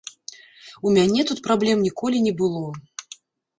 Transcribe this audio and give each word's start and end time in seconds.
У 0.87 0.93
мяне 0.95 1.21
тут 1.33 1.43
праблем 1.49 1.85
ніколі 1.89 2.25
не 2.27 2.35
было. 2.43 2.65